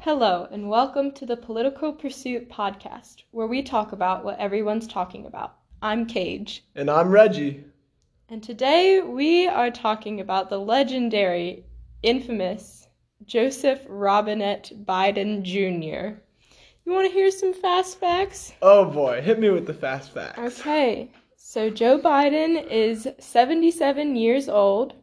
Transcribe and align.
Hello, 0.00 0.46
and 0.50 0.68
welcome 0.68 1.10
to 1.12 1.26
the 1.26 1.36
Political 1.36 1.94
Pursuit 1.94 2.48
podcast, 2.50 3.22
where 3.30 3.46
we 3.46 3.62
talk 3.62 3.92
about 3.92 4.24
what 4.24 4.38
everyone's 4.38 4.86
talking 4.86 5.26
about. 5.26 5.56
I'm 5.82 6.06
Cage, 6.06 6.64
And 6.74 6.90
I'm 6.90 7.10
Reggie. 7.10 7.64
and 8.28 8.42
today 8.42 9.00
we 9.00 9.46
are 9.48 9.70
talking 9.70 10.20
about 10.20 10.48
the 10.50 10.58
legendary, 10.58 11.64
infamous 12.02 12.88
Joseph 13.24 13.80
Robinette 13.88 14.72
Biden 14.84 15.42
Jr. 15.42 16.18
You 16.84 16.92
want 16.92 17.06
to 17.08 17.12
hear 17.12 17.30
some 17.30 17.52
fast 17.54 17.98
facts? 17.98 18.52
Oh 18.62 18.84
boy, 18.84 19.20
hit 19.22 19.38
me 19.40 19.50
with 19.50 19.66
the 19.66 19.74
fast 19.74 20.12
facts. 20.12 20.38
Okay, 20.60 21.10
so 21.36 21.70
Joe 21.70 21.98
Biden 21.98 22.64
is 22.70 23.08
77 23.18 24.14
years 24.16 24.48
old, 24.48 24.94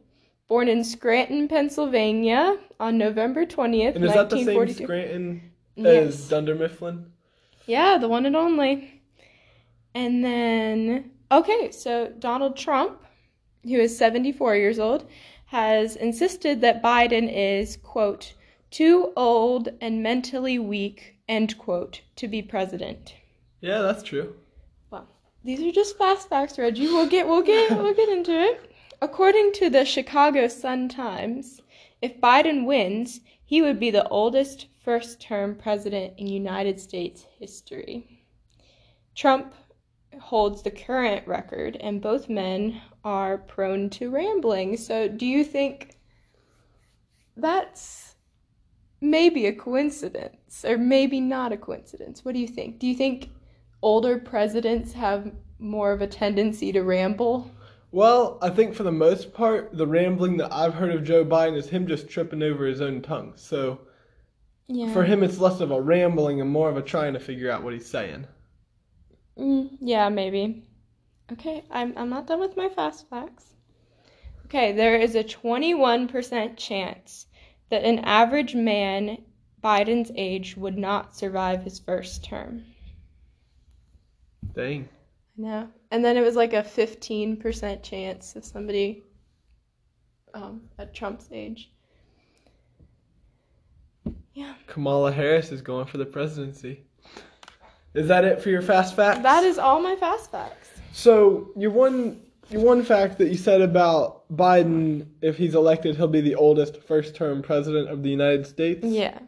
born 0.48 0.68
in 0.68 0.84
Scranton, 0.84 1.48
Pennsylvania 1.48 2.58
on 2.80 2.98
November 2.98 3.46
20th, 3.46 3.96
And 3.96 4.04
is 4.04 4.12
that 4.12 4.30
the 4.30 4.36
same 4.36 4.54
1942. 4.56 4.84
Scranton 4.84 5.50
Yes. 5.76 6.08
as 6.14 6.28
Dunder 6.28 6.54
Mifflin? 6.54 7.06
Yeah, 7.66 7.98
the 7.98 8.08
one 8.08 8.26
and 8.26 8.36
only. 8.36 9.02
And 9.94 10.24
then, 10.24 11.10
okay, 11.30 11.70
so 11.70 12.12
Donald 12.18 12.56
Trump, 12.56 13.02
who 13.62 13.78
is 13.78 13.96
74 13.96 14.56
years 14.56 14.78
old, 14.78 15.08
has 15.46 15.96
insisted 15.96 16.60
that 16.60 16.82
Biden 16.82 17.30
is, 17.32 17.76
quote, 17.76 18.34
too 18.70 19.12
old 19.16 19.68
and 19.80 20.02
mentally 20.02 20.58
weak, 20.58 21.16
end 21.28 21.56
quote, 21.58 22.00
to 22.16 22.28
be 22.28 22.42
president. 22.42 23.14
Yeah, 23.60 23.78
that's 23.78 24.02
true. 24.02 24.34
Well, 24.90 25.06
these 25.44 25.62
are 25.62 25.72
just 25.72 25.96
fast 25.96 26.28
facts, 26.28 26.58
Reggie. 26.58 26.86
We'll 26.88 27.08
get 27.08 27.26
we'll 27.26 27.42
get 27.42 27.70
we'll 27.70 27.94
get 27.94 28.08
into 28.08 28.32
it. 28.32 28.73
According 29.02 29.52
to 29.54 29.70
the 29.70 29.84
Chicago 29.84 30.48
Sun-Times, 30.48 31.60
if 32.00 32.20
Biden 32.20 32.64
wins, 32.64 33.20
he 33.44 33.62
would 33.62 33.78
be 33.78 33.90
the 33.90 34.08
oldest 34.08 34.66
first-term 34.84 35.56
president 35.56 36.14
in 36.18 36.26
United 36.26 36.80
States 36.80 37.26
history. 37.38 38.22
Trump 39.14 39.54
holds 40.20 40.62
the 40.62 40.70
current 40.70 41.26
record, 41.26 41.76
and 41.76 42.00
both 42.00 42.28
men 42.28 42.80
are 43.04 43.38
prone 43.38 43.90
to 43.90 44.10
rambling. 44.10 44.76
So, 44.76 45.08
do 45.08 45.26
you 45.26 45.44
think 45.44 45.96
that's 47.36 48.16
maybe 49.00 49.46
a 49.46 49.52
coincidence, 49.54 50.64
or 50.64 50.78
maybe 50.78 51.20
not 51.20 51.52
a 51.52 51.56
coincidence? 51.56 52.24
What 52.24 52.34
do 52.34 52.40
you 52.40 52.48
think? 52.48 52.78
Do 52.78 52.86
you 52.86 52.94
think 52.94 53.30
older 53.82 54.18
presidents 54.18 54.92
have 54.92 55.32
more 55.58 55.92
of 55.92 56.00
a 56.00 56.06
tendency 56.06 56.72
to 56.72 56.82
ramble? 56.82 57.50
Well, 57.94 58.38
I 58.42 58.50
think 58.50 58.74
for 58.74 58.82
the 58.82 58.90
most 58.90 59.32
part, 59.32 59.70
the 59.72 59.86
rambling 59.86 60.38
that 60.38 60.52
I've 60.52 60.74
heard 60.74 60.90
of 60.90 61.04
Joe 61.04 61.24
Biden 61.24 61.56
is 61.56 61.68
him 61.68 61.86
just 61.86 62.08
tripping 62.08 62.42
over 62.42 62.66
his 62.66 62.80
own 62.80 63.02
tongue. 63.02 63.34
So 63.36 63.82
Yeah. 64.66 64.92
for 64.92 65.04
him, 65.04 65.22
it's 65.22 65.38
less 65.38 65.60
of 65.60 65.70
a 65.70 65.80
rambling 65.80 66.40
and 66.40 66.50
more 66.50 66.68
of 66.68 66.76
a 66.76 66.82
trying 66.82 67.12
to 67.12 67.20
figure 67.20 67.52
out 67.52 67.62
what 67.62 67.72
he's 67.72 67.86
saying. 67.88 68.26
Mm, 69.38 69.76
yeah, 69.80 70.08
maybe. 70.08 70.64
Okay, 71.30 71.62
I'm 71.70 71.96
I'm 71.96 72.10
not 72.10 72.26
done 72.26 72.40
with 72.40 72.56
my 72.56 72.68
fast 72.68 73.08
facts. 73.08 73.54
Okay, 74.46 74.72
there 74.72 74.96
is 74.96 75.14
a 75.14 75.22
21% 75.22 76.56
chance 76.56 77.26
that 77.68 77.84
an 77.84 78.00
average 78.00 78.56
man 78.56 79.18
Biden's 79.62 80.10
age 80.16 80.56
would 80.56 80.76
not 80.76 81.14
survive 81.14 81.62
his 81.62 81.78
first 81.78 82.24
term. 82.24 82.64
Dang. 84.54 84.88
No. 85.36 85.68
And 85.90 86.04
then 86.04 86.16
it 86.16 86.22
was 86.22 86.36
like 86.36 86.52
a 86.52 86.62
15% 86.62 87.82
chance 87.82 88.36
of 88.36 88.44
somebody 88.44 89.02
um, 90.32 90.62
at 90.78 90.94
Trump's 90.94 91.28
age. 91.32 91.70
Yeah. 94.34 94.54
Kamala 94.66 95.12
Harris 95.12 95.52
is 95.52 95.62
going 95.62 95.86
for 95.86 95.98
the 95.98 96.06
presidency. 96.06 96.84
Is 97.94 98.08
that 98.08 98.24
it 98.24 98.42
for 98.42 98.50
your 98.50 98.62
fast 98.62 98.96
facts? 98.96 99.20
That 99.20 99.44
is 99.44 99.58
all 99.58 99.80
my 99.80 99.94
fast 99.94 100.30
facts. 100.30 100.70
So 100.92 101.50
your 101.56 101.70
one 101.70 102.20
your 102.50 102.62
one 102.62 102.82
fact 102.82 103.18
that 103.18 103.28
you 103.28 103.36
said 103.36 103.60
about 103.60 104.28
Biden, 104.36 105.06
if 105.22 105.36
he's 105.36 105.54
elected, 105.54 105.96
he'll 105.96 106.08
be 106.08 106.20
the 106.20 106.34
oldest 106.34 106.82
first 106.82 107.14
term 107.14 107.40
president 107.40 107.88
of 107.88 108.02
the 108.02 108.10
United 108.10 108.46
States. 108.46 108.84
Yeah. 108.84 109.18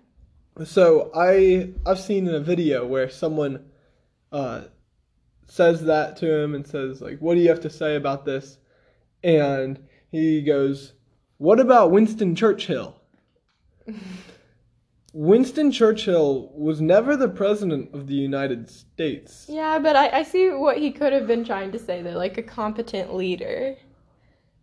So 0.64 1.10
I 1.14 1.70
I've 1.86 2.00
seen 2.00 2.26
in 2.26 2.34
a 2.34 2.40
video 2.40 2.84
where 2.84 3.08
someone 3.08 3.64
uh, 4.32 4.62
says 5.46 5.84
that 5.84 6.16
to 6.18 6.30
him 6.30 6.54
and 6.54 6.66
says 6.66 7.00
like, 7.00 7.18
"What 7.20 7.34
do 7.34 7.40
you 7.40 7.48
have 7.48 7.60
to 7.60 7.70
say 7.70 7.96
about 7.96 8.24
this?" 8.24 8.58
And 9.22 9.78
he 10.10 10.42
goes, 10.42 10.92
"What 11.38 11.60
about 11.60 11.90
Winston 11.90 12.34
Churchill?" 12.34 13.00
Winston 15.12 15.72
Churchill 15.72 16.52
was 16.54 16.82
never 16.82 17.16
the 17.16 17.28
president 17.28 17.94
of 17.94 18.06
the 18.06 18.14
United 18.14 18.68
States. 18.68 19.46
Yeah, 19.48 19.78
but 19.78 19.96
I, 19.96 20.18
I 20.18 20.22
see 20.22 20.50
what 20.50 20.76
he 20.76 20.90
could 20.90 21.14
have 21.14 21.26
been 21.26 21.42
trying 21.42 21.72
to 21.72 21.78
say 21.78 22.02
there, 22.02 22.16
like 22.16 22.36
a 22.36 22.42
competent 22.42 23.14
leader. 23.14 23.76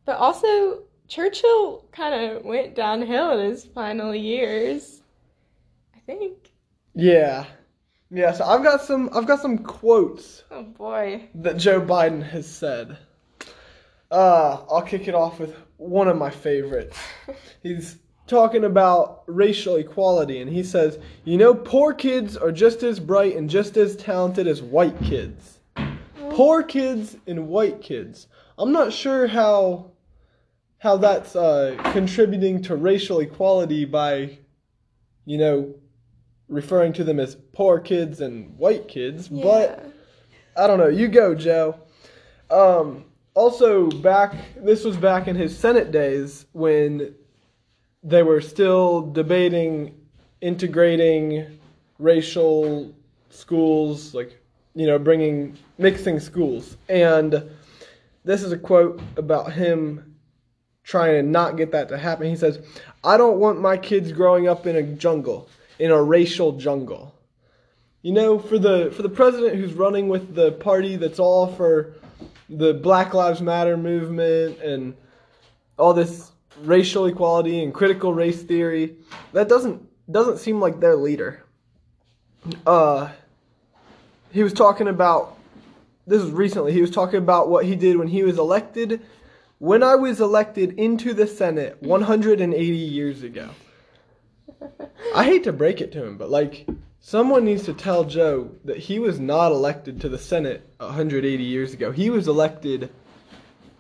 But 0.06 0.18
also, 0.18 0.84
Churchill 1.08 1.86
kind 1.92 2.14
of 2.14 2.46
went 2.46 2.76
downhill 2.76 3.40
in 3.40 3.50
his 3.50 3.66
final 3.66 4.14
years. 4.14 5.02
I 5.96 6.00
think. 6.06 6.52
Yeah. 6.94 7.46
Yeah, 8.16 8.32
so 8.32 8.46
I've 8.46 8.62
got 8.64 8.82
some 8.82 9.10
I've 9.12 9.26
got 9.26 9.42
some 9.42 9.58
quotes 9.58 10.44
Oh 10.52 10.62
boy. 10.64 11.30
that 11.36 11.58
Joe 11.58 11.82
Biden 11.82 12.22
has 12.22 12.46
said. 12.48 12.98
Uh, 14.12 14.62
I'll 14.70 14.84
kick 14.84 15.08
it 15.08 15.16
off 15.16 15.40
with 15.40 15.56
one 15.78 16.08
of 16.08 16.16
my 16.16 16.30
favorites. 16.30 16.96
He's 17.64 17.98
talking 18.28 18.66
about 18.66 19.24
racial 19.26 19.78
equality 19.78 20.40
and 20.42 20.52
he 20.52 20.62
says, 20.64 21.00
"You 21.26 21.38
know, 21.38 21.56
poor 21.56 21.92
kids 21.94 22.38
are 22.38 22.52
just 22.52 22.84
as 22.84 23.00
bright 23.00 23.36
and 23.36 23.50
just 23.50 23.78
as 23.78 23.96
talented 23.96 24.46
as 24.48 24.62
white 24.62 25.00
kids. 25.02 25.58
Poor 26.30 26.62
kids 26.62 27.18
and 27.26 27.48
white 27.48 27.82
kids. 27.82 28.28
I'm 28.60 28.72
not 28.72 28.94
sure 28.94 29.26
how 29.26 29.92
how 30.78 30.98
that's 30.98 31.36
uh, 31.36 31.76
contributing 31.94 32.62
to 32.64 32.76
racial 32.76 33.22
equality 33.22 33.86
by 33.86 34.38
you 35.26 35.40
know 35.40 35.74
referring 36.54 36.94
to 36.94 37.04
them 37.04 37.20
as 37.20 37.36
poor 37.52 37.80
kids 37.80 38.22
and 38.22 38.56
white 38.58 38.88
kids, 38.88 39.28
but 39.28 39.92
I 40.56 40.68
don't 40.68 40.78
know. 40.78 40.88
You 40.88 41.08
go, 41.08 41.34
Joe. 41.34 41.76
Um, 42.50 43.06
also, 43.34 43.90
back 43.90 44.36
this 44.56 44.84
was 44.84 44.96
back 44.96 45.28
in 45.28 45.36
his 45.36 45.58
Senate 45.58 45.92
days 45.92 46.46
when 46.54 47.16
they 48.04 48.22
were 48.22 48.42
still 48.42 49.02
debating 49.02 49.96
integrating 50.42 51.60
racial 51.98 52.94
schools, 53.30 54.14
like 54.14 54.40
you 54.76 54.86
know, 54.86 55.00
bringing 55.00 55.58
mixing 55.78 56.20
schools. 56.20 56.78
And 56.90 57.50
this 58.24 58.44
is 58.44 58.52
a 58.52 58.58
quote 58.58 59.02
about 59.18 59.54
him 59.54 60.16
trying 60.84 61.14
to 61.14 61.24
not 61.24 61.58
get 61.58 61.72
that 61.72 61.90
to 61.90 61.98
happen. 61.98 62.28
He 62.28 62.36
says, 62.36 62.60
"I 63.04 63.18
don't 63.18 63.40
want 63.40 63.60
my 63.60 63.78
kids 63.78 64.12
growing 64.12 64.48
up 64.48 64.68
in 64.68 64.76
a 64.76 64.84
jungle, 64.84 65.50
in 65.80 65.92
a 65.92 66.02
racial 66.02 66.54
jungle." 66.54 67.14
You 68.02 68.12
know, 68.12 68.38
for 68.38 68.60
the 68.60 68.92
for 68.96 69.02
the 69.02 69.10
president 69.10 69.56
who's 69.56 69.74
running 69.74 70.10
with 70.10 70.36
the 70.36 70.52
party 70.52 70.96
that's 70.96 71.20
all 71.20 71.48
for 71.48 71.94
the 72.50 72.74
Black 72.74 73.14
Lives 73.14 73.42
Matter 73.42 73.78
movement 73.78 74.60
and 74.60 74.96
all 75.80 75.94
this 75.94 76.32
racial 76.62 77.06
equality 77.06 77.64
and 77.64 77.74
critical 77.74 78.14
race 78.14 78.44
theory, 78.44 78.98
that 79.32 79.48
doesn't 79.48 79.82
doesn't 80.12 80.38
seem 80.38 80.60
like 80.60 80.80
their 80.80 80.96
leader. 80.96 81.44
Uh 82.66 83.10
he 84.32 84.44
was 84.44 84.54
talking 84.54 84.88
about 84.88 85.38
this 86.06 86.22
was 86.22 86.32
recently. 86.32 86.74
He 86.74 86.82
was 86.82 86.92
talking 86.92 87.20
about 87.20 87.50
what 87.50 87.66
he 87.66 87.76
did 87.76 87.98
when 87.98 88.08
he 88.08 88.24
was 88.24 88.38
elected 88.38 89.02
when 89.60 89.82
I 89.82 89.96
was 89.96 90.20
elected 90.20 90.78
into 90.78 91.14
the 91.14 91.26
Senate 91.26 91.82
180 91.82 92.66
years 92.76 93.24
ago. 93.24 93.50
I 95.16 95.24
hate 95.26 95.44
to 95.44 95.54
break 95.54 95.82
it 95.82 95.92
to 95.94 96.04
him, 96.04 96.18
but 96.18 96.30
like 96.30 96.68
someone 97.00 97.46
needs 97.46 97.64
to 97.66 97.74
tell 97.74 98.04
Joe 98.04 98.52
that 98.66 98.78
he 98.78 99.00
was 99.00 99.20
not 99.20 99.52
elected 99.52 100.02
to 100.02 100.10
the 100.10 100.18
Senate 100.18 100.68
180 100.78 101.44
years 101.44 101.74
ago. 101.74 101.92
He 101.92 102.10
was 102.10 102.28
elected 102.28 102.90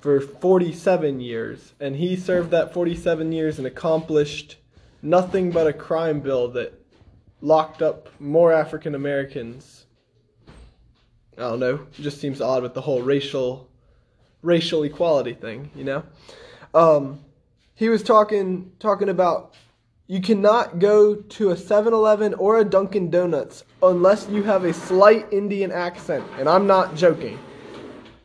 for 0.01 0.19
47 0.19 1.21
years, 1.21 1.73
and 1.79 1.95
he 1.95 2.15
served 2.15 2.51
that 2.51 2.73
47 2.73 3.31
years 3.31 3.57
and 3.57 3.65
accomplished 3.65 4.57
nothing 5.01 5.51
but 5.51 5.67
a 5.67 5.73
crime 5.73 6.19
bill 6.19 6.49
that 6.49 6.73
locked 7.41 7.81
up 7.81 8.09
more 8.19 8.51
African 8.51 8.95
Americans. 8.95 9.85
I 11.37 11.41
don't 11.41 11.59
know. 11.59 11.75
It 11.97 12.01
just 12.01 12.19
seems 12.19 12.41
odd 12.41 12.63
with 12.63 12.73
the 12.73 12.81
whole 12.81 13.01
racial 13.01 13.69
racial 14.41 14.83
equality 14.83 15.33
thing, 15.33 15.71
you 15.73 15.83
know. 15.83 16.03
Um, 16.73 17.21
he 17.75 17.89
was 17.89 18.03
talking 18.03 18.71
talking 18.79 19.09
about 19.09 19.55
you 20.07 20.21
cannot 20.21 20.79
go 20.79 21.15
to 21.15 21.51
a 21.51 21.55
7-Eleven 21.55 22.33
or 22.35 22.59
a 22.59 22.65
Dunkin' 22.65 23.09
Donuts 23.09 23.63
unless 23.81 24.27
you 24.29 24.43
have 24.43 24.65
a 24.65 24.73
slight 24.73 25.31
Indian 25.31 25.71
accent, 25.71 26.25
and 26.37 26.49
I'm 26.49 26.67
not 26.67 26.95
joking. 26.95 27.39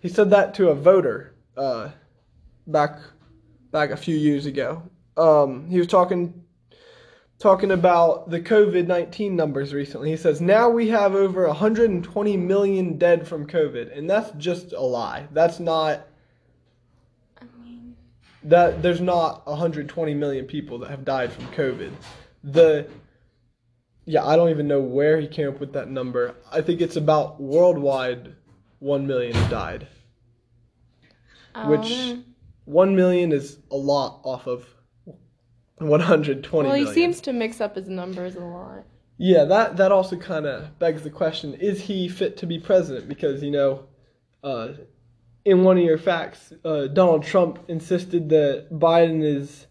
He 0.00 0.08
said 0.08 0.30
that 0.30 0.54
to 0.54 0.68
a 0.68 0.74
voter 0.74 1.34
uh, 1.56 1.90
back 2.66 2.98
back 3.70 3.90
a 3.90 3.96
few 3.96 4.16
years 4.16 4.46
ago. 4.46 4.82
Um, 5.16 5.68
he 5.68 5.78
was 5.78 5.88
talking 5.88 6.44
talking 7.38 7.70
about 7.70 8.30
the 8.30 8.40
COVID 8.40 8.86
19 8.86 9.36
numbers 9.36 9.72
recently. 9.72 10.10
He 10.10 10.16
says, 10.16 10.40
now 10.40 10.68
we 10.68 10.88
have 10.88 11.14
over 11.14 11.46
120 11.46 12.36
million 12.36 12.98
dead 12.98 13.26
from 13.26 13.46
COVID. 13.46 13.96
And 13.96 14.10
that's 14.10 14.30
just 14.32 14.72
a 14.72 14.80
lie. 14.80 15.28
That's 15.32 15.60
not, 15.60 16.06
that 18.44 18.82
there's 18.82 19.00
not 19.00 19.46
120 19.46 20.14
million 20.14 20.46
people 20.46 20.78
that 20.80 20.90
have 20.90 21.04
died 21.04 21.32
from 21.32 21.46
COVID. 21.48 21.92
The, 22.44 22.88
yeah, 24.04 24.24
I 24.24 24.36
don't 24.36 24.50
even 24.50 24.68
know 24.68 24.80
where 24.80 25.20
he 25.20 25.26
came 25.26 25.48
up 25.48 25.60
with 25.60 25.72
that 25.72 25.88
number. 25.90 26.34
I 26.50 26.60
think 26.60 26.80
it's 26.80 26.96
about 26.96 27.40
worldwide 27.40 28.34
1 28.78 29.06
million 29.06 29.34
have 29.34 29.50
died. 29.50 29.88
Don't 31.54 31.68
Which- 31.70 32.16
1 32.66 32.94
million 32.94 33.32
is 33.32 33.58
a 33.70 33.76
lot 33.76 34.20
off 34.24 34.46
of 34.46 34.66
120 35.78 36.66
Well, 36.68 36.74
he 36.76 36.82
million. 36.82 36.94
seems 36.94 37.20
to 37.22 37.32
mix 37.32 37.60
up 37.60 37.76
his 37.76 37.88
numbers 37.88 38.34
a 38.36 38.40
lot. 38.40 38.84
Yeah, 39.16 39.44
that 39.44 39.76
that 39.78 39.90
also 39.90 40.16
kind 40.16 40.46
of 40.46 40.78
begs 40.78 41.02
the 41.02 41.10
question: 41.10 41.54
Is 41.54 41.80
he 41.82 42.08
fit 42.08 42.36
to 42.36 42.46
be 42.46 42.58
president? 42.58 43.08
Because 43.08 43.42
you 43.42 43.50
know, 43.50 43.86
uh, 44.44 44.68
in 45.44 45.64
one 45.64 45.78
of 45.78 45.84
your 45.84 45.98
facts, 45.98 46.52
uh, 46.64 46.86
Donald 46.88 47.22
Trump 47.22 47.58
insisted 47.68 48.28
that 48.30 48.68
Biden 48.72 49.22
is 49.24 49.66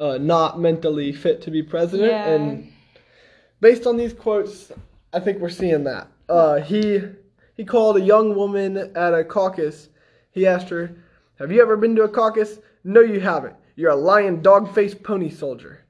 uh, 0.00 0.18
not 0.18 0.60
mentally 0.60 1.12
fit 1.12 1.40
to 1.42 1.50
be 1.50 1.62
president, 1.62 2.10
Yeah. 2.10 2.28
and 2.28 2.72
based 3.60 3.86
on 3.86 3.96
these 3.96 4.12
quotes, 4.12 4.70
I 5.12 5.20
think 5.20 5.38
we're 5.38 5.48
seeing 5.48 5.84
that. 5.84 6.08
Uh, 6.28 6.56
he 6.60 7.02
he 7.56 7.64
called 7.64 7.96
a 7.96 8.00
young 8.00 8.34
woman 8.36 8.76
at 8.94 9.14
a 9.14 9.24
caucus. 9.24 9.88
He 10.30 10.46
asked 10.46 10.68
her, 10.68 10.94
"Have 11.38 11.50
you 11.50 11.62
ever 11.62 11.76
been 11.76 11.96
to 11.96 12.02
a 12.02 12.08
caucus?" 12.08 12.58
No, 12.84 13.00
you 13.00 13.18
haven't. 13.20 13.56
You're 13.76 13.90
a 13.90 13.96
lying 13.96 14.42
dog-faced 14.42 15.02
pony 15.02 15.30
soldier. 15.30 15.84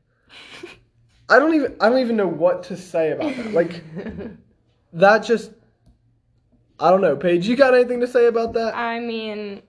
I 1.29 1.39
don't 1.39 1.55
even 1.55 1.77
I 1.81 1.89
don't 1.91 1.99
even 1.99 2.17
know 2.17 2.29
what 2.29 2.63
to 2.65 2.77
say 2.77 3.11
about 3.13 3.35
that. 3.37 3.53
Like 3.53 3.83
that 4.93 5.19
just 5.25 5.51
I 6.81 6.91
don't 6.91 7.01
know, 7.01 7.17
Paige. 7.17 7.47
You 7.49 7.57
got 7.57 7.75
anything 7.75 8.01
to 8.01 8.07
say 8.07 8.27
about 8.27 8.53
that? 8.55 8.75
I 8.77 9.01
mean, 9.01 9.63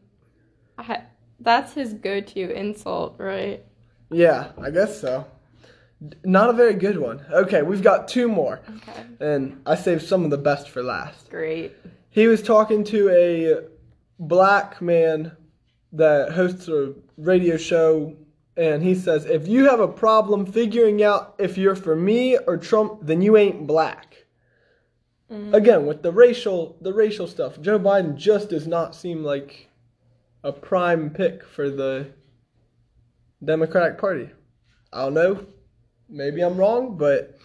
I, 0.77 1.01
that's 1.39 1.73
his 1.73 1.94
go-to 1.94 2.51
insult, 2.51 3.15
right? 3.17 3.63
Yeah, 4.11 4.51
I 4.61 4.69
guess 4.71 5.00
so. 5.00 5.25
Not 6.23 6.50
a 6.50 6.53
very 6.53 6.75
good 6.75 6.97
one. 6.97 7.25
Okay, 7.31 7.61
we've 7.61 7.83
got 7.83 8.07
two 8.07 8.27
more, 8.29 8.61
Okay, 8.77 9.03
and 9.19 9.61
I 9.65 9.75
saved 9.75 10.03
some 10.03 10.23
of 10.23 10.29
the 10.29 10.38
best 10.38 10.69
for 10.69 10.81
last. 10.81 11.29
great. 11.29 11.73
He 12.11 12.27
was 12.27 12.41
talking 12.41 12.83
to 12.85 13.09
a 13.09 13.67
black 14.19 14.81
man 14.81 15.31
that 15.91 16.31
hosts 16.31 16.67
a 16.67 16.94
radio 17.17 17.57
show, 17.57 18.15
and 18.56 18.81
he 18.81 18.95
says, 18.95 19.25
If 19.25 19.47
you 19.47 19.67
have 19.69 19.79
a 19.79 19.88
problem 19.88 20.45
figuring 20.45 21.03
out 21.03 21.35
if 21.38 21.57
you're 21.57 21.75
for 21.75 21.95
me 21.95 22.38
or 22.38 22.57
Trump, 22.57 23.00
then 23.03 23.21
you 23.21 23.35
ain't 23.38 23.67
black. 23.67 24.15
Mhm. 25.31 25.53
Again, 25.53 25.85
with 25.85 26.01
the 26.01 26.11
racial 26.11 26.75
the 26.81 26.93
racial 26.93 27.27
stuff, 27.27 27.61
Joe 27.61 27.79
Biden 27.79 28.15
just 28.15 28.49
does 28.49 28.67
not 28.67 28.95
seem 28.95 29.23
like 29.23 29.69
a 30.43 30.51
prime 30.51 31.09
pick 31.11 31.43
for 31.43 31.69
the 31.69 32.07
Democratic 33.43 33.97
Party. 33.97 34.31
I 34.91 35.03
don't 35.03 35.13
know. 35.13 35.45
Maybe 36.09 36.41
I'm 36.41 36.57
wrong, 36.57 36.97
but 36.97 37.37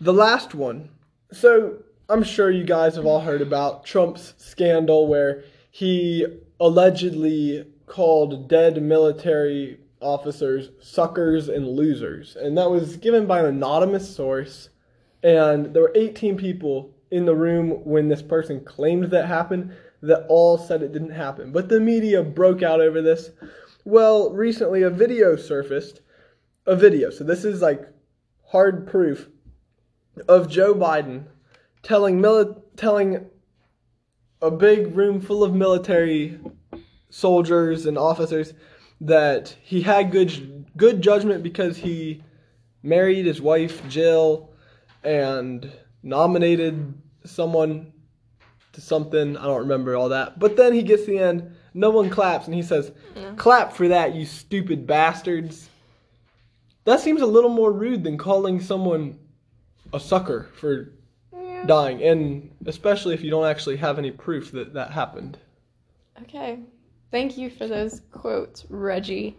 the 0.00 0.12
last 0.12 0.54
one. 0.54 0.90
So 1.32 1.78
I'm 2.08 2.22
sure 2.22 2.50
you 2.50 2.64
guys 2.64 2.96
have 2.96 3.06
all 3.06 3.20
heard 3.20 3.42
about 3.42 3.84
Trump's 3.84 4.34
scandal 4.38 5.06
where 5.06 5.44
he 5.70 6.26
allegedly 6.60 7.66
called 7.86 8.48
dead 8.48 8.82
military 8.82 9.78
officers 10.00 10.70
suckers 10.80 11.48
and 11.48 11.68
losers. 11.68 12.36
And 12.36 12.58
that 12.58 12.70
was 12.70 12.96
given 12.96 13.26
by 13.26 13.40
an 13.40 13.46
anonymous 13.46 14.14
source. 14.14 14.70
And 15.22 15.72
there 15.72 15.82
were 15.82 15.92
18 15.94 16.36
people 16.36 16.93
in 17.14 17.26
the 17.26 17.34
room 17.34 17.70
when 17.84 18.08
this 18.08 18.22
person 18.22 18.64
claimed 18.64 19.04
that 19.04 19.28
happened 19.28 19.72
that 20.02 20.26
all 20.28 20.58
said 20.58 20.82
it 20.82 20.92
didn't 20.92 21.10
happen. 21.10 21.52
But 21.52 21.68
the 21.68 21.78
media 21.78 22.24
broke 22.24 22.60
out 22.60 22.80
over 22.80 23.00
this. 23.00 23.30
Well, 23.84 24.32
recently 24.32 24.82
a 24.82 24.90
video 24.90 25.36
surfaced. 25.36 26.00
A 26.66 26.74
video. 26.74 27.10
So 27.10 27.22
this 27.22 27.44
is 27.44 27.62
like 27.62 27.86
hard 28.48 28.88
proof 28.88 29.28
of 30.26 30.50
Joe 30.50 30.74
Biden 30.74 31.26
telling 31.84 32.20
mili- 32.20 32.60
telling 32.76 33.26
a 34.42 34.50
big 34.50 34.96
room 34.96 35.20
full 35.20 35.44
of 35.44 35.54
military 35.54 36.40
soldiers 37.10 37.86
and 37.86 37.96
officers 37.96 38.54
that 39.00 39.54
he 39.62 39.82
had 39.82 40.10
good 40.10 40.66
good 40.76 41.00
judgment 41.00 41.44
because 41.44 41.76
he 41.76 42.24
married 42.82 43.24
his 43.24 43.40
wife 43.40 43.86
Jill 43.88 44.50
and 45.04 45.70
nominated 46.02 46.94
someone 47.24 47.92
to 48.72 48.80
something 48.80 49.36
I 49.36 49.44
don't 49.44 49.60
remember 49.60 49.96
all 49.96 50.08
that 50.10 50.38
but 50.38 50.56
then 50.56 50.72
he 50.72 50.82
gets 50.82 51.04
to 51.04 51.12
the 51.12 51.18
end 51.18 51.54
no 51.74 51.90
one 51.90 52.10
claps 52.10 52.46
and 52.46 52.54
he 52.54 52.62
says 52.62 52.92
Yeah. 53.16 53.32
clap 53.36 53.72
for 53.72 53.88
that 53.88 54.14
you 54.14 54.26
stupid 54.26 54.86
bastards 54.86 55.68
that 56.84 57.00
seems 57.00 57.22
a 57.22 57.26
little 57.26 57.50
more 57.50 57.72
rude 57.72 58.04
than 58.04 58.18
calling 58.18 58.60
someone 58.60 59.18
a 59.92 60.00
sucker 60.00 60.48
for 60.56 60.92
Yeah. 61.32 61.64
dying, 61.66 62.02
and 62.02 62.50
especially 62.66 63.14
if 63.14 63.22
you 63.22 63.30
don't 63.30 63.46
actually 63.46 63.76
have 63.76 63.96
any 63.98 64.10
proof 64.10 64.52
that 64.52 64.74
that 64.74 64.90
happened. 64.90 65.38
Okay. 66.22 66.58
Thank 67.10 67.38
you 67.38 67.48
for 67.48 67.66
those 67.66 68.02
quotes, 68.10 68.66
Reggie. 68.68 69.38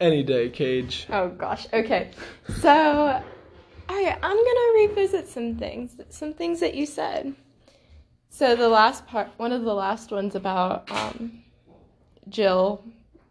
Any 0.00 0.22
day, 0.22 0.50
Cage. 0.50 1.06
Oh 1.10 1.28
gosh. 1.28 1.66
Okay. 1.72 2.10
So, 2.60 3.22
I 3.88 4.16
I'm 4.22 4.36
gonna 4.36 4.88
revisit 4.88 5.28
some 5.28 5.56
things, 5.56 5.96
some 6.08 6.32
things 6.32 6.60
that 6.60 6.74
you 6.74 6.86
said. 6.86 7.34
So 8.28 8.56
the 8.56 8.68
last 8.68 9.06
part, 9.06 9.28
one 9.36 9.52
of 9.52 9.62
the 9.62 9.74
last 9.74 10.10
ones 10.10 10.34
about 10.34 10.90
um, 10.90 11.42
Jill, 12.28 12.82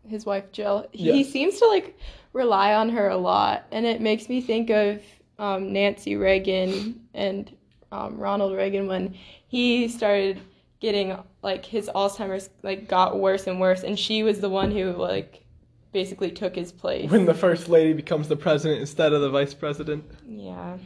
his 0.07 0.25
wife 0.25 0.51
Jill. 0.51 0.88
He 0.92 1.24
seems 1.24 1.57
to 1.59 1.68
like 1.68 1.98
rely 2.33 2.74
on 2.74 2.89
her 2.89 3.09
a 3.09 3.18
lot, 3.18 3.65
and 3.71 3.86
it 3.86 4.01
makes 4.01 4.30
me 4.30 4.42
think 4.42 4.69
of 4.69 5.01
um, 5.39 5.74
Nancy 5.74 6.15
Reagan 6.15 7.01
and 7.13 7.56
um, 7.92 8.18
Ronald 8.18 8.56
Reagan 8.56 8.88
when 8.88 9.15
he 9.48 9.88
started 9.88 10.39
getting 10.80 11.18
like 11.42 11.65
his 11.65 11.89
Alzheimer's 11.94 12.50
like 12.63 12.88
got 12.88 13.19
worse 13.19 13.48
and 13.48 13.59
worse, 13.59 13.83
and 13.83 13.98
she 13.98 14.24
was 14.24 14.39
the 14.39 14.50
one 14.50 14.71
who 14.71 14.92
like 14.94 15.44
basically 15.91 16.31
took 16.31 16.55
his 16.55 16.71
place. 16.71 17.09
When 17.09 17.25
the 17.25 17.33
first 17.33 17.69
lady 17.69 17.93
becomes 17.93 18.27
the 18.27 18.35
president 18.35 18.81
instead 18.81 19.13
of 19.13 19.21
the 19.21 19.29
vice 19.29 19.53
president. 19.53 20.05
Yeah. 20.27 20.77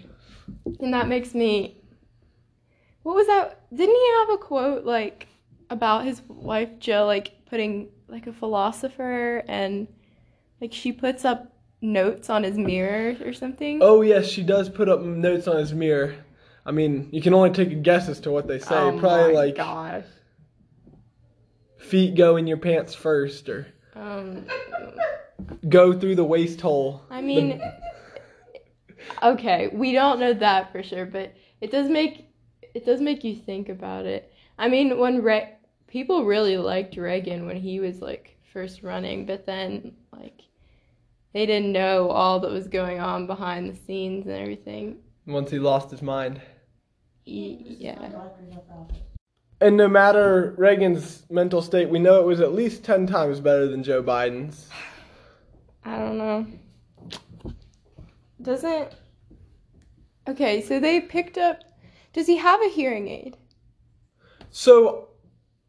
And 0.79 0.93
that 0.93 1.07
makes 1.07 1.33
me. 1.33 1.77
What 3.03 3.15
was 3.15 3.27
that? 3.27 3.61
Didn't 3.75 3.95
he 3.95 4.11
have 4.19 4.29
a 4.31 4.37
quote 4.37 4.83
like 4.85 5.27
about 5.69 6.05
his 6.05 6.21
wife 6.27 6.79
Jill 6.79 7.05
like 7.05 7.45
putting 7.45 7.89
like 8.07 8.27
a 8.27 8.33
philosopher 8.33 9.43
and 9.47 9.87
like 10.61 10.73
she 10.73 10.91
puts 10.91 11.25
up 11.25 11.53
notes 11.81 12.29
on 12.29 12.43
his 12.43 12.57
mirror 12.57 13.15
or 13.23 13.33
something? 13.33 13.79
Oh 13.81 14.01
yes, 14.01 14.27
she 14.27 14.43
does 14.43 14.69
put 14.69 14.89
up 14.89 15.01
notes 15.01 15.47
on 15.47 15.57
his 15.57 15.73
mirror. 15.73 16.15
I 16.65 16.71
mean, 16.71 17.09
you 17.11 17.21
can 17.21 17.33
only 17.33 17.51
take 17.51 17.71
a 17.71 17.75
guess 17.75 18.09
as 18.09 18.19
to 18.21 18.31
what 18.31 18.47
they 18.47 18.57
say. 18.59 18.75
Oh 18.75 18.97
Probably 18.97 19.33
my 19.33 19.39
like 19.39 19.55
gosh. 19.55 20.05
feet 21.77 22.15
go 22.15 22.37
in 22.37 22.47
your 22.47 22.57
pants 22.57 22.95
first, 22.95 23.49
or 23.49 23.67
Um, 23.95 24.45
go 25.69 25.97
through 25.97 26.15
the 26.15 26.23
waist 26.23 26.59
hole. 26.61 27.01
I 27.09 27.21
mean, 27.21 27.61
okay, 29.23 29.69
we 29.71 29.93
don't 29.93 30.19
know 30.19 30.33
that 30.33 30.71
for 30.71 30.83
sure, 30.83 31.05
but 31.05 31.33
it 31.61 31.71
does 31.71 31.89
make 31.89 32.27
it 32.61 32.85
does 32.85 32.99
make 32.99 33.23
you 33.23 33.35
think 33.35 33.69
about 33.69 34.05
it. 34.05 34.31
I 34.57 34.67
mean, 34.67 34.99
when 34.99 35.21
Re- 35.21 35.53
people 35.87 36.25
really 36.25 36.57
liked 36.57 36.97
Reagan 36.97 37.45
when 37.45 37.55
he 37.57 37.79
was 37.79 38.01
like 38.01 38.37
first 38.51 38.83
running, 38.83 39.25
but 39.25 39.45
then 39.45 39.93
like 40.11 40.41
they 41.33 41.45
didn't 41.45 41.71
know 41.71 42.09
all 42.09 42.39
that 42.41 42.51
was 42.51 42.67
going 42.67 42.99
on 42.99 43.27
behind 43.27 43.69
the 43.69 43.77
scenes 43.77 44.25
and 44.25 44.35
everything. 44.35 44.97
Once 45.25 45.51
he 45.51 45.59
lost 45.59 45.89
his 45.91 46.01
mind. 46.01 46.41
E- 47.25 47.77
yeah. 47.79 47.97
And 49.61 49.77
no 49.77 49.87
matter 49.87 50.53
Reagan's 50.57 51.23
mental 51.29 51.61
state, 51.61 51.89
we 51.89 51.99
know 51.99 52.19
it 52.19 52.25
was 52.25 52.41
at 52.41 52.53
least 52.53 52.83
10 52.83 53.07
times 53.07 53.39
better 53.39 53.67
than 53.67 53.83
Joe 53.83 54.03
Biden's. 54.03 54.69
I 55.85 55.97
don't 55.97 56.17
know. 56.17 56.45
Doesn't 58.41 58.93
Okay, 60.27 60.61
so 60.61 60.79
they 60.79 60.99
picked 60.99 61.37
up 61.37 61.63
Does 62.13 62.27
he 62.27 62.37
have 62.37 62.61
a 62.61 62.69
hearing 62.69 63.07
aid? 63.07 63.37
So, 64.49 65.09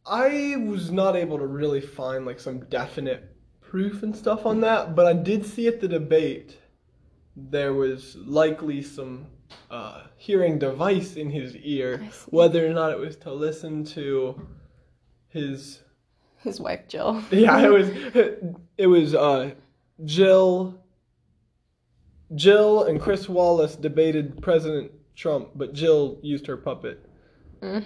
I 0.07 0.57
was 0.64 0.90
not 0.93 1.16
able 1.16 1.38
to 1.38 1.47
really 1.47 1.81
find 1.81 2.25
like 2.25 2.38
some 2.38 2.61
definite 2.66 3.37
proof 3.61 4.02
and 4.02 4.14
stuff 4.14 4.47
on 4.47 4.61
that, 4.61 4.95
but 4.95 5.07
I 5.07 5.12
did 5.12 5.45
see 5.45 5.66
at 5.66 5.81
the 5.81 5.88
debate 5.88 6.57
there 7.35 7.75
was 7.75 8.16
likely 8.16 8.83
some 8.83 9.26
uh, 9.71 10.03
hearing 10.17 10.59
device 10.59 11.17
in 11.17 11.31
his 11.31 11.57
ear, 11.57 12.09
whether 12.31 12.67
or 12.67 12.73
not 12.73 12.93
it 12.93 12.99
was 12.99 13.17
to 13.17 13.33
listen 13.33 13.85
to 13.85 14.41
his. 15.29 15.81
His 16.38 16.61
wife 16.61 16.88
Jill. 16.88 17.23
Yeah, 17.31 17.59
it 17.61 17.73
was. 17.73 17.88
It 18.79 18.87
was 18.87 19.15
uh, 19.15 19.53
Jill 20.05 20.79
Jill 22.35 22.85
and 22.85 23.00
Chris 23.00 23.29
Wallace 23.29 23.76
debated 23.76 24.43
President 24.43 24.91
Trump, 25.15 25.50
but 25.55 25.73
Jill 25.73 26.19
used 26.23 26.47
her 26.47 26.57
puppet. 26.57 27.05
Mm. 27.62 27.85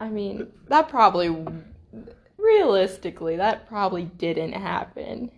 I 0.00 0.08
mean, 0.08 0.48
that 0.68 0.88
probably, 0.88 1.34
realistically, 2.36 3.36
that 3.36 3.68
probably 3.68 4.04
didn't 4.04 4.52
happen. 4.52 5.30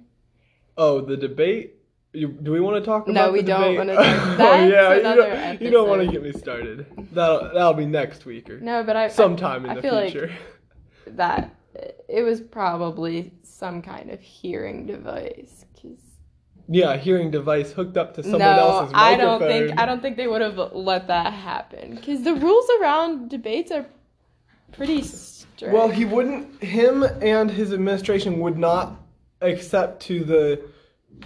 Oh, 0.76 1.00
the 1.00 1.16
debate? 1.16 1.75
You, 2.16 2.28
do 2.28 2.50
we 2.52 2.60
want 2.60 2.76
to 2.76 2.84
talk 2.84 3.06
about 3.08 3.14
No, 3.14 3.32
we 3.32 3.40
oh, 3.42 3.42
don't 3.42 3.76
wanna 3.76 3.94
talk- 3.94 4.04
oh, 4.06 4.36
that's 4.38 4.72
yeah, 4.72 4.94
you 4.94 5.00
another 5.00 5.30
don't, 5.30 5.62
you 5.62 5.70
don't 5.70 5.88
want 5.88 6.00
to 6.02 6.10
get 6.10 6.22
me 6.22 6.32
started. 6.32 6.86
That'll, 7.12 7.50
that'll 7.52 7.74
be 7.74 7.86
next 7.86 8.24
week 8.24 8.48
or 8.48 8.58
No, 8.60 8.82
but 8.82 8.96
I 8.96 9.08
sometime 9.08 9.66
I, 9.66 9.70
in 9.70 9.70
I 9.70 9.74
the 9.74 9.82
feel 9.82 9.94
like 9.94 10.12
future. 10.12 10.32
that 11.08 11.54
it 12.08 12.22
was 12.22 12.40
probably 12.40 13.32
some 13.42 13.82
kind 13.82 14.10
of 14.10 14.20
hearing 14.20 14.86
device. 14.86 15.66
'cause- 15.80 15.92
yeah, 16.68 16.94
a 16.94 16.96
hearing 16.96 17.30
device 17.30 17.70
hooked 17.72 17.96
up 17.96 18.14
to 18.14 18.22
someone 18.22 18.40
no, 18.40 18.58
else's 18.58 18.92
I 18.96 19.16
don't 19.16 19.40
think 19.40 19.78
I 19.78 19.84
don't 19.86 20.00
think 20.00 20.16
they 20.16 20.26
would 20.26 20.40
have 20.40 20.56
let 20.72 21.06
that 21.08 21.32
happen 21.32 21.94
because 21.96 22.22
the 22.22 22.34
rules 22.34 22.66
around 22.80 23.28
debates 23.30 23.70
are 23.70 23.86
pretty 24.72 25.02
strict. 25.02 25.72
Well, 25.74 25.88
he 25.88 26.04
wouldn't. 26.04 26.62
Him 26.62 27.02
and 27.20 27.50
his 27.50 27.72
administration 27.72 28.40
would 28.40 28.58
not 28.58 29.00
accept 29.42 30.00
to 30.02 30.24
the 30.24 30.60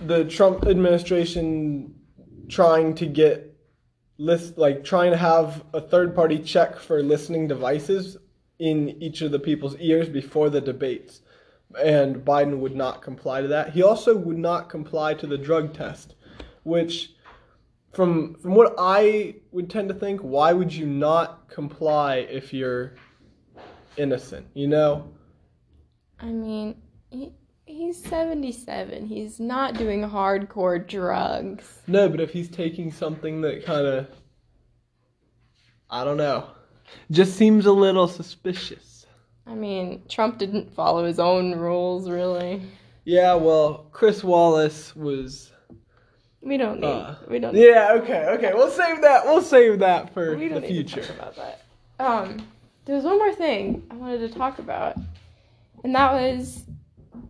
the 0.06 0.24
Trump 0.24 0.66
administration 0.66 1.94
trying 2.48 2.94
to 2.96 3.06
get 3.06 3.46
list 4.18 4.58
like 4.58 4.84
trying 4.84 5.10
to 5.10 5.16
have 5.16 5.64
a 5.72 5.80
third 5.80 6.14
party 6.14 6.38
check 6.38 6.78
for 6.78 7.02
listening 7.02 7.48
devices 7.48 8.18
in 8.58 8.90
each 9.02 9.22
of 9.22 9.32
the 9.32 9.38
people's 9.38 9.76
ears 9.78 10.08
before 10.08 10.50
the 10.50 10.60
debates. 10.60 11.22
And 11.82 12.16
Biden 12.16 12.58
would 12.58 12.76
not 12.76 13.00
comply 13.00 13.40
to 13.40 13.48
that. 13.48 13.70
He 13.70 13.82
also 13.82 14.16
would 14.16 14.36
not 14.36 14.68
comply 14.68 15.14
to 15.14 15.26
the 15.26 15.38
drug 15.38 15.72
test, 15.72 16.14
which 16.64 17.14
from 17.92 18.34
from 18.34 18.54
what 18.54 18.74
I 18.78 19.36
would 19.52 19.70
tend 19.70 19.88
to 19.88 19.94
think, 19.94 20.20
why 20.20 20.52
would 20.52 20.72
you 20.72 20.86
not 20.86 21.48
comply 21.48 22.16
if 22.16 22.52
you're 22.52 22.94
innocent, 23.96 24.46
you 24.54 24.68
know? 24.68 25.12
I 26.18 26.26
mean, 26.26 26.76
he's 27.70 28.02
seventy 28.02 28.52
seven. 28.52 29.06
He's 29.06 29.40
not 29.40 29.74
doing 29.74 30.02
hardcore 30.02 30.86
drugs. 30.86 31.80
No, 31.86 32.08
but 32.08 32.20
if 32.20 32.30
he's 32.30 32.48
taking 32.48 32.90
something 32.92 33.40
that 33.42 33.64
kind 33.64 33.86
of, 33.86 34.06
I 35.88 36.04
don't 36.04 36.16
know, 36.16 36.48
just 37.10 37.36
seems 37.36 37.66
a 37.66 37.72
little 37.72 38.08
suspicious. 38.08 39.06
I 39.46 39.54
mean, 39.54 40.02
Trump 40.08 40.38
didn't 40.38 40.72
follow 40.74 41.04
his 41.04 41.18
own 41.18 41.54
rules 41.54 42.08
really. 42.08 42.62
Yeah, 43.04 43.34
well, 43.34 43.86
Chris 43.92 44.22
Wallace 44.22 44.94
was. 44.94 45.50
We 46.42 46.56
don't 46.56 46.80
need. 46.80 46.86
Uh, 46.86 47.16
we 47.28 47.38
don't. 47.38 47.54
Yeah, 47.54 47.92
okay, 47.94 48.26
okay. 48.28 48.52
We'll 48.54 48.70
save 48.70 49.02
that. 49.02 49.24
We'll 49.24 49.42
save 49.42 49.78
that 49.80 50.14
for 50.14 50.36
we 50.36 50.48
the 50.48 50.54
don't 50.54 50.62
need 50.62 50.68
future. 50.90 51.02
to 51.02 51.06
talk 51.08 51.16
about 51.16 51.36
that. 51.36 51.62
Um, 51.98 52.46
there's 52.84 53.04
one 53.04 53.18
more 53.18 53.34
thing 53.34 53.82
I 53.90 53.94
wanted 53.94 54.18
to 54.20 54.38
talk 54.38 54.58
about, 54.58 54.96
and 55.84 55.94
that 55.94 56.12
was, 56.12 56.62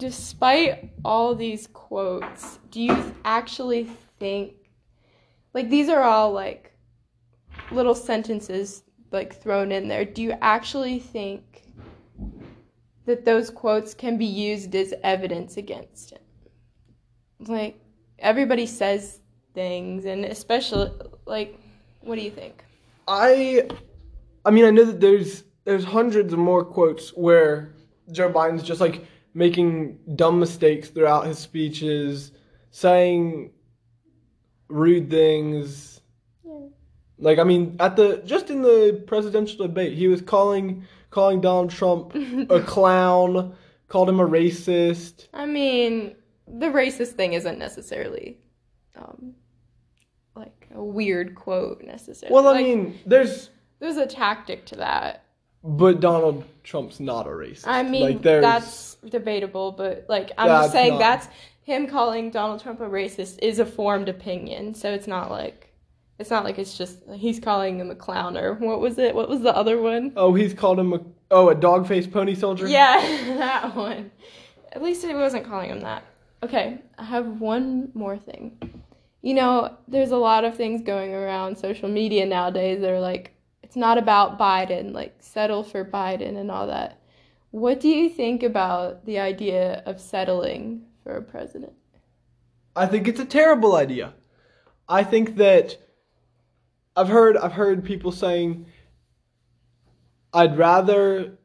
despite 0.01 0.91
all 1.05 1.35
these 1.35 1.67
quotes, 1.67 2.59
do 2.71 2.81
you 2.81 3.15
actually 3.25 3.85
think, 4.19 4.55
like 5.53 5.69
these 5.69 5.91
are 5.91 6.03
all 6.03 6.33
like 6.33 6.73
little 7.71 7.95
sentences 7.95 8.83
like 9.13 9.41
thrown 9.41 9.71
in 9.71 9.89
there? 9.89 10.07
Do 10.07 10.23
you 10.23 10.33
actually 10.41 10.99
think 10.99 11.65
that 13.05 13.27
those 13.27 13.51
quotes 13.51 13.93
can 13.93 14.17
be 14.17 14.25
used 14.25 14.75
as 14.75 14.95
evidence 15.05 15.59
against 15.59 16.13
him? 16.13 16.23
Like 17.47 17.79
everybody 18.19 18.65
says 18.65 19.21
things, 19.53 20.07
and 20.07 20.25
especially 20.25 20.91
like, 21.27 21.61
what 22.01 22.17
do 22.17 22.23
you 22.23 22.31
think? 22.31 22.65
I, 23.07 23.69
I 24.47 24.51
mean, 24.51 24.65
I 24.65 24.71
know 24.71 24.85
that 24.85 25.01
there's 25.01 25.45
there's 25.67 25.85
hundreds 25.85 26.33
of 26.33 26.39
more 26.39 26.65
quotes 26.65 27.11
where 27.11 27.75
Joe 28.13 28.33
Biden's 28.33 28.63
just 28.63 28.81
like 28.81 29.05
making 29.35 29.99
dumb 30.17 30.39
mistakes 30.41 30.89
throughout 30.91 31.27
his 31.27 31.39
speeches, 31.39 32.33
saying 32.71 33.53
rude 34.69 35.11
things. 35.11 36.01
Yeah. 36.45 36.67
Like 37.19 37.39
I 37.39 37.45
mean, 37.45 37.77
at 37.81 37.97
the 37.97 38.23
just 38.25 38.51
in 38.51 38.63
the 38.63 39.03
presidential 39.07 39.67
debate, 39.67 39.97
he 39.97 40.09
was 40.09 40.23
calling 40.23 40.87
calling 41.11 41.41
Donald 41.41 41.71
Trump 41.71 42.15
a 42.49 42.61
clown, 42.67 43.55
called 43.89 44.09
him 44.09 44.21
a 44.21 44.27
racist. 44.29 45.29
I 45.33 45.47
mean, 45.47 46.17
the 46.47 46.67
racist 46.67 47.13
thing 47.13 47.35
isn't 47.35 47.59
necessarily 47.59 48.39
um, 48.97 49.35
like 50.35 50.69
a 50.75 50.83
weird 50.83 51.35
quote 51.35 51.83
necessarily. 51.83 52.35
Well, 52.35 52.49
I 52.49 52.53
Like, 52.53 52.65
mean, 52.65 52.99
there's 53.07 53.51
there's 53.81 53.97
a 53.97 54.07
tactic 54.07 54.67
to 54.67 54.77
that. 54.77 55.25
But 55.63 56.01
Donald 56.01 56.45
Trump's 56.65 57.01
not 57.01 57.27
a 57.27 57.31
racist. 57.31 57.65
I 57.67 57.83
mean, 57.83 58.03
like, 58.03 58.23
that's 58.23 58.97
debatable, 59.09 59.73
but 59.73 60.07
like 60.09 60.33
I'm 60.39 60.49
just 60.49 60.73
saying 60.73 60.93
not- 60.95 60.99
that's 60.99 61.29
him 61.63 61.87
calling 61.87 62.31
Donald 62.31 62.63
Trump 62.63 62.81
a 62.81 62.89
racist 62.89 63.39
is 63.43 63.59
a 63.59 63.67
formed 63.67 64.09
opinion, 64.09 64.75
so 64.75 64.91
it's 64.93 65.07
not 65.07 65.31
like 65.31 65.69
it's 66.19 66.31
not 66.31 66.45
like 66.45 66.59
it's 66.59 66.77
just 66.77 66.99
he's 67.15 67.41
calling 67.41 67.81
him 67.81 67.91
a 67.91 67.95
clown 67.95 68.37
or 68.37 68.55
what 68.55 68.81
was 68.81 68.99
it? 68.99 69.15
What 69.15 69.29
was 69.29 69.41
the 69.41 69.55
other 69.55 69.81
one? 69.81 70.13
oh, 70.17 70.35
he's 70.35 70.55
called 70.55 70.79
him 70.79 70.93
a 70.93 71.01
oh 71.31 71.49
a 71.49 71.55
dog 71.55 71.87
faced 71.87 72.11
pony 72.11 72.35
soldier. 72.35 72.69
Yeah, 72.69 73.01
that 73.39 73.75
one. 73.75 74.11
At 74.73 74.83
least 74.83 75.05
he 75.05 75.13
wasn't 75.15 75.47
calling 75.47 75.71
him 75.71 75.81
that. 75.81 76.05
Okay, 76.43 76.79
I 76.99 77.05
have 77.05 77.41
one 77.41 77.91
more 77.95 78.17
thing. 78.17 78.59
You 79.23 79.35
know, 79.35 79.77
there's 79.89 80.13
a 80.13 80.17
lot 80.17 80.45
of 80.45 80.57
things 80.57 80.81
going 80.81 81.13
around 81.13 81.59
social 81.59 81.89
media 81.89 82.25
nowadays 82.25 82.81
that 82.81 82.89
are 82.91 83.01
like, 83.01 83.35
it's 83.71 83.77
not 83.77 83.99
about 83.99 84.37
Biden, 84.37 84.93
like, 84.93 85.15
settle 85.21 85.63
for 85.63 85.85
Biden 85.85 86.37
and 86.37 86.51
all 86.51 86.67
that. 86.67 87.01
What 87.53 87.79
do 87.79 87.87
you 87.87 88.11
think 88.11 88.43
about 88.43 89.07
the 89.07 89.21
idea 89.21 89.85
of 89.87 90.01
settling 90.01 90.87
for 91.05 91.13
a 91.13 91.23
president? 91.23 91.75
I 92.75 92.87
think 92.87 93.07
it's 93.07 93.21
a 93.21 93.25
terrible 93.25 93.77
idea. 93.77 94.15
I 94.89 95.05
think 95.05 95.37
that 95.37 95.77
I've 96.97 97.07
heard 97.07 97.37
I've 97.37 97.53
heard 97.53 97.85
people 97.85 98.11
saying 98.11 98.67
I'd 100.33 100.59
rather 100.59 101.39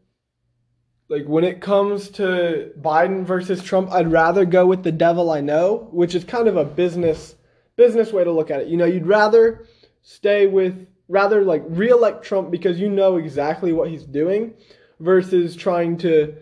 like 1.10 1.26
when 1.28 1.44
it 1.44 1.62
comes 1.62 2.10
to 2.10 2.72
Biden 2.82 3.24
versus 3.24 3.62
Trump, 3.62 3.92
I'd 3.92 4.12
rather 4.12 4.46
go 4.46 4.66
with 4.66 4.82
the 4.82 4.92
devil 4.92 5.30
I 5.30 5.42
know, 5.42 5.90
which 5.92 6.16
is 6.16 6.24
kind 6.24 6.48
of 6.48 6.58
a 6.58 6.66
business 6.66 7.36
business 7.76 8.12
way 8.12 8.24
to 8.24 8.32
look 8.32 8.50
at 8.50 8.62
it. 8.62 8.68
You 8.68 8.78
know, 8.78 8.86
you'd 8.86 9.06
rather 9.06 9.68
stay 10.02 10.48
with 10.48 10.88
rather 11.08 11.44
like 11.44 11.64
reelect 11.68 12.24
Trump 12.24 12.52
because 12.52 12.80
you 12.80 12.90
know 12.90 13.18
exactly 13.18 13.74
what 13.74 13.90
he's 13.90 14.04
doing 14.04 14.54
versus 15.00 15.56
trying 15.56 15.98
to 15.98 16.36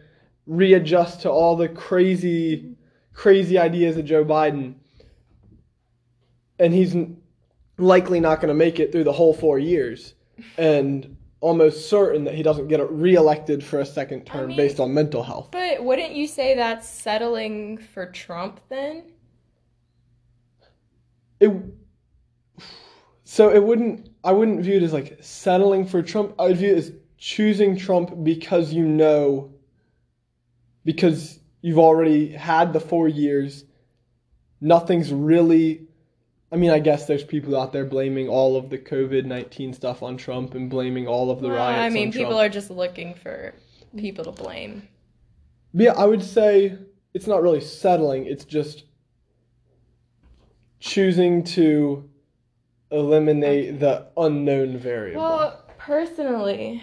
readjust 0.46 1.22
to 1.22 1.30
all 1.30 1.56
the 1.56 1.70
crazy 1.70 2.76
crazy 3.14 3.58
ideas 3.58 3.98
of 3.98 4.06
Joe 4.06 4.26
Biden. 4.26 4.76
And 6.60 6.74
he's 6.74 6.96
likely 7.78 8.20
not 8.20 8.40
going 8.40 8.48
to 8.48 8.54
make 8.54 8.80
it 8.80 8.92
through 8.92 9.04
the 9.04 9.12
whole 9.12 9.34
4 9.34 9.60
years 9.60 10.14
and 10.58 11.18
almost 11.40 11.90
certain 11.90 12.24
that 12.24 12.36
he 12.36 12.42
doesn't 12.42 12.70
get 12.70 12.80
reelected 12.90 13.64
for 13.64 13.80
a 13.80 13.86
second 13.86 14.26
term 14.26 14.48
mean- 14.48 14.58
based 14.58 14.80
on 14.80 14.94
mental 14.94 15.24
health. 15.24 15.50
But 15.52 15.84
wouldn't 15.84 16.14
you 16.14 16.28
say 16.28 16.56
that's 16.56 16.88
settling 16.88 17.78
for 17.78 18.06
Trump 18.12 18.60
then? 18.70 19.14
it 21.44 21.52
so 23.24 23.50
it 23.50 23.64
wouldn't 23.64 24.10
I 24.24 24.32
wouldn't 24.32 24.62
view 24.62 24.78
it 24.78 24.84
as 24.84 24.94
like 24.94 25.18
settling 25.22 25.86
for 25.86 26.02
Trump. 26.02 26.36
I 26.40 26.48
would 26.48 26.58
view 26.58 26.72
it 26.72 26.78
as 26.78 26.92
choosing 27.18 27.78
Trump 27.78 28.24
because 28.24 28.74
you 28.74 28.86
know 28.86 29.54
because 30.86 31.40
you've 31.62 31.80
already 31.80 32.30
had 32.30 32.74
the 32.74 32.80
4 32.80 33.08
years 33.08 33.64
nothing's 34.60 35.12
really 35.14 35.88
I 36.52 36.56
mean, 36.56 36.70
I 36.70 36.78
guess 36.78 37.08
there's 37.08 37.24
people 37.24 37.60
out 37.60 37.74
there 37.74 37.84
blaming 37.84 38.30
all 38.30 38.56
of 38.56 38.70
the 38.70 38.78
COVID 38.78 39.26
19 39.26 39.74
stuff 39.74 40.04
on 40.04 40.18
Trump 40.18 40.54
and 40.54 40.70
blaming 40.70 41.08
all 41.08 41.32
of 41.32 41.42
the 41.42 41.48
Well, 41.48 41.58
riots 41.58 41.80
I 41.82 41.90
mean, 41.90 42.12
people 42.12 42.34
Trump. 42.34 42.46
are 42.46 42.50
just 42.50 42.70
looking 42.70 43.16
for 43.16 43.56
people 43.98 44.24
to 44.26 44.32
blame. 44.32 44.88
But 45.74 45.84
yeah, 45.84 45.94
I 45.94 46.06
would 46.06 46.22
say 46.22 46.78
it's 47.16 47.26
not 47.26 47.42
really 47.42 47.60
settling, 47.60 48.28
it's 48.28 48.46
just 48.46 48.84
choosing 50.80 51.44
to 51.44 52.08
eliminate 52.94 53.80
the 53.80 54.08
unknown 54.18 54.78
variable. 54.78 55.22
Well, 55.22 55.64
personally, 55.78 56.82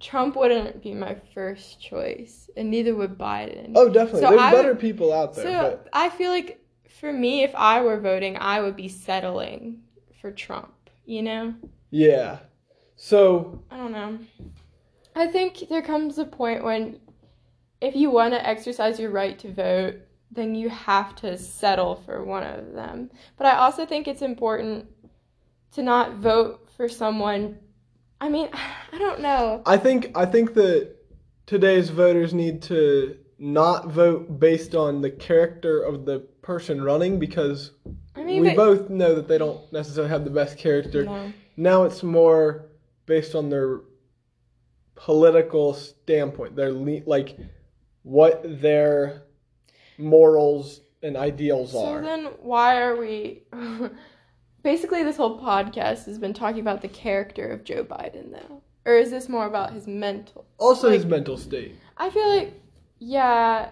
Trump 0.00 0.36
wouldn't 0.36 0.82
be 0.82 0.94
my 0.94 1.16
first 1.34 1.80
choice, 1.80 2.50
and 2.56 2.70
neither 2.70 2.94
would 2.94 3.16
Biden. 3.16 3.72
oh, 3.76 3.88
definitely. 3.88 4.22
So 4.22 4.28
There's 4.30 4.40
I 4.40 4.50
better 4.50 4.68
would- 4.70 4.80
people 4.80 5.12
out 5.12 5.34
there, 5.34 5.44
so 5.44 5.70
but 5.70 5.88
I 5.92 6.08
feel 6.08 6.30
like 6.30 6.58
for 6.88 7.12
me, 7.12 7.42
if 7.42 7.54
I 7.54 7.80
were 7.82 7.98
voting, 8.00 8.36
I 8.36 8.60
would 8.60 8.76
be 8.76 8.88
settling 8.88 9.82
for 10.20 10.30
Trump. 10.30 10.72
You 11.04 11.22
know, 11.22 11.54
yeah. 11.90 12.38
So, 12.96 13.62
I 13.70 13.76
don't 13.76 13.90
know. 13.92 14.18
I 15.16 15.26
think 15.26 15.64
there 15.68 15.82
comes 15.82 16.18
a 16.18 16.24
point 16.24 16.62
when, 16.62 17.00
if 17.80 17.96
you 17.96 18.10
want 18.10 18.32
to 18.34 18.48
exercise 18.48 19.00
your 19.00 19.10
right 19.10 19.36
to 19.40 19.52
vote, 19.52 19.96
then 20.30 20.54
you 20.54 20.68
have 20.68 21.16
to 21.16 21.36
settle 21.36 21.96
for 22.06 22.24
one 22.24 22.44
of 22.44 22.72
them. 22.72 23.10
But 23.36 23.48
I 23.48 23.56
also 23.56 23.84
think 23.84 24.06
it's 24.06 24.22
important 24.22 24.86
to 25.72 25.82
not 25.82 26.16
vote 26.16 26.68
for 26.76 26.88
someone. 26.88 27.58
I 28.20 28.28
mean, 28.28 28.48
I 28.92 28.98
don't 28.98 29.20
know. 29.20 29.62
I 29.66 29.76
think 29.76 30.12
I 30.14 30.26
think 30.26 30.54
that 30.54 30.94
today's 31.46 31.90
voters 31.90 32.32
need 32.32 32.62
to 32.62 33.18
not 33.38 33.88
vote 33.88 34.38
based 34.38 34.74
on 34.74 35.00
the 35.00 35.10
character 35.10 35.82
of 35.82 36.04
the 36.04 36.20
person 36.42 36.82
running 36.82 37.18
because 37.18 37.72
I 38.14 38.22
mean, 38.22 38.42
we 38.42 38.54
both 38.54 38.88
know 38.88 39.14
that 39.14 39.26
they 39.26 39.38
don't 39.38 39.60
necessarily 39.72 40.10
have 40.10 40.24
the 40.24 40.30
best 40.30 40.58
character. 40.58 41.04
No. 41.04 41.32
Now 41.56 41.84
it's 41.84 42.02
more 42.02 42.66
based 43.06 43.34
on 43.34 43.50
their 43.50 43.80
political 44.94 45.74
standpoint, 45.74 46.54
their 46.54 46.72
le- 46.72 47.04
like 47.06 47.36
what 48.02 48.42
their 48.60 49.22
morals 49.98 50.80
and 51.02 51.16
ideals 51.16 51.72
So 51.72 51.84
are. 51.84 52.02
then, 52.02 52.26
why 52.40 52.80
are 52.80 52.96
we? 52.96 53.42
Basically, 54.62 55.02
this 55.02 55.16
whole 55.16 55.40
podcast 55.40 56.06
has 56.06 56.18
been 56.18 56.32
talking 56.34 56.60
about 56.60 56.82
the 56.82 56.88
character 56.88 57.48
of 57.48 57.64
Joe 57.64 57.84
Biden, 57.84 58.30
though, 58.32 58.62
or 58.84 58.94
is 58.94 59.10
this 59.10 59.28
more 59.28 59.46
about 59.46 59.72
his 59.72 59.86
mental? 59.86 60.44
also, 60.58 60.88
his 60.90 61.04
mental 61.04 61.36
state. 61.36 61.74
I 61.96 62.10
feel 62.10 62.28
like, 62.28 62.54
yeah, 62.98 63.70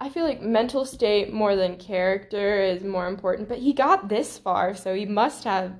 I 0.00 0.08
feel 0.08 0.24
like 0.24 0.42
mental 0.42 0.84
state 0.84 1.32
more 1.32 1.56
than 1.56 1.76
character 1.76 2.62
is 2.62 2.82
more 2.82 3.08
important. 3.08 3.48
But 3.48 3.58
he 3.58 3.72
got 3.72 4.08
this 4.08 4.38
far, 4.38 4.74
so 4.74 4.94
he 4.94 5.06
must 5.06 5.44
have. 5.44 5.72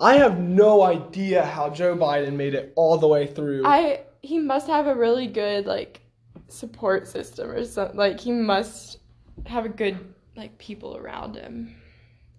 I 0.00 0.14
have 0.14 0.38
no 0.38 0.82
idea 0.82 1.44
how 1.44 1.70
Joe 1.70 1.96
Biden 1.96 2.34
made 2.34 2.54
it 2.54 2.72
all 2.76 2.98
the 2.98 3.08
way 3.08 3.26
through. 3.26 3.64
I 3.66 4.02
he 4.22 4.38
must 4.38 4.66
have 4.66 4.86
a 4.86 4.94
really 4.94 5.26
good 5.26 5.66
like 5.66 6.00
support 6.48 7.06
system 7.06 7.50
or 7.50 7.64
something. 7.64 7.96
Like 7.96 8.20
he 8.20 8.32
must 8.32 8.98
have 9.46 9.64
a 9.64 9.70
good 9.70 9.98
like 10.36 10.56
people 10.58 10.96
around 10.96 11.36
him. 11.36 11.74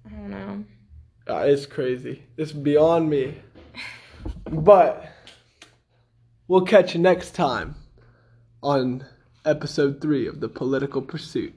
I 0.06 0.10
don't 0.10 0.30
know. 0.30 0.64
Uh, 1.30 1.44
it's 1.46 1.68
crazy. 1.68 2.24
It's 2.38 2.52
beyond 2.52 3.08
me. 3.08 3.38
But 4.50 5.08
we'll 6.48 6.66
catch 6.66 6.96
you 6.96 7.00
next 7.00 7.36
time 7.36 7.76
on 8.64 9.06
episode 9.46 10.02
three 10.02 10.26
of 10.26 10.40
The 10.40 10.50
Political 10.50 11.04
Pursuit. 11.04 11.54